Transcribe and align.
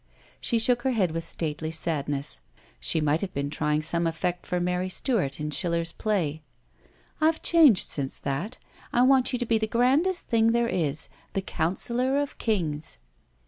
She 0.39 0.57
shook 0.57 0.81
her 0.81 0.93
head 0.93 1.11
with 1.11 1.23
stately 1.23 1.69
sadness; 1.69 2.39
she 2.79 2.99
might 2.99 3.21
have 3.21 3.35
been 3.35 3.51
trying 3.51 3.83
some 3.83 4.07
effect 4.07 4.47
for 4.47 4.59
Mary 4.59 4.89
Stuart 4.89 5.39
in 5.39 5.51
Schiller's 5.51 5.91
play. 5.91 6.41
"I've 7.21 7.43
changed 7.43 7.87
since 7.87 8.17
that. 8.17 8.57
I 8.91 9.03
want 9.03 9.31
you 9.31 9.37
to 9.37 9.45
be 9.45 9.59
the 9.59 9.67
grandest 9.67 10.25
thing 10.27 10.53
there 10.53 10.67
is 10.67 11.09
the 11.33 11.41
counsellor 11.43 12.17
of 12.17 12.39
kings." 12.39 12.97